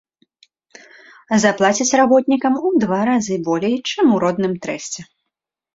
[1.43, 5.09] Заплацяць работнікам у два разы болей, чым у родным трэсце.